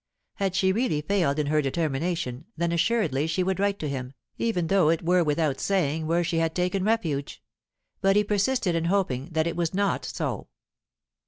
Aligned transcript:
Had 0.37 0.55
she 0.55 0.71
really 0.71 1.01
failed 1.01 1.37
in 1.37 1.45
her 1.45 1.61
determination, 1.61 2.45
then 2.57 2.71
assuredly 2.71 3.27
she 3.27 3.43
would 3.43 3.59
write 3.59 3.77
to 3.77 3.87
him, 3.87 4.13
even 4.39 4.65
though 4.65 4.89
it 4.89 5.05
were 5.05 5.23
without 5.23 5.59
saying 5.59 6.07
where 6.07 6.23
she 6.23 6.37
had 6.39 6.55
taken 6.55 6.83
refuge. 6.83 7.43
But 8.01 8.15
he 8.15 8.23
persisted 8.23 8.73
in 8.73 8.85
hoping 8.85 9.27
that 9.33 9.45
it 9.45 9.55
was 9.55 9.75
not 9.75 10.03
so. 10.03 10.47